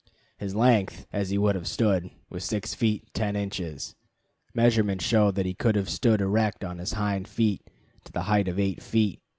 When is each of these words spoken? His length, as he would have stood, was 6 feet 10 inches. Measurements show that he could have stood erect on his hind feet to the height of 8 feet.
His 0.39 0.55
length, 0.55 1.05
as 1.13 1.29
he 1.29 1.37
would 1.37 1.53
have 1.53 1.67
stood, 1.67 2.09
was 2.27 2.43
6 2.45 2.73
feet 2.73 3.13
10 3.13 3.35
inches. 3.35 3.93
Measurements 4.51 5.05
show 5.05 5.29
that 5.29 5.45
he 5.45 5.53
could 5.53 5.75
have 5.75 5.89
stood 5.91 6.21
erect 6.21 6.63
on 6.63 6.79
his 6.79 6.93
hind 6.93 7.27
feet 7.27 7.69
to 8.05 8.11
the 8.11 8.23
height 8.23 8.47
of 8.47 8.57
8 8.57 8.81
feet. 8.81 9.21